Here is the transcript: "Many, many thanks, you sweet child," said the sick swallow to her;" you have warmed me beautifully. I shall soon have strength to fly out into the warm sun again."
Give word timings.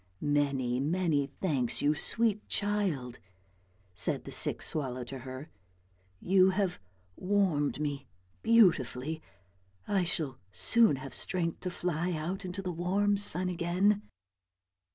"Many, 0.39 0.79
many 0.79 1.27
thanks, 1.27 1.83
you 1.83 1.93
sweet 1.93 2.47
child," 2.47 3.19
said 3.93 4.23
the 4.23 4.31
sick 4.31 4.63
swallow 4.63 5.03
to 5.03 5.19
her;" 5.19 5.51
you 6.33 6.49
have 6.49 6.79
warmed 7.15 7.79
me 7.79 8.07
beautifully. 8.41 9.21
I 9.87 10.03
shall 10.03 10.39
soon 10.51 10.95
have 10.95 11.13
strength 11.13 11.59
to 11.59 11.69
fly 11.69 12.13
out 12.13 12.45
into 12.45 12.63
the 12.63 12.71
warm 12.71 13.15
sun 13.15 13.47
again." 13.47 14.01